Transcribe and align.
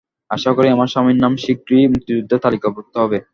আশা 0.31 0.51
করি, 0.57 0.67
আমার 0.69 0.87
স্বামীর 0.87 1.17
নাম 1.17 1.33
শিগগির 1.43 1.91
মুক্তিযোদ্ধার 1.93 2.43
তালিকাভুক্ত 2.45 2.93
হবে। 3.03 3.17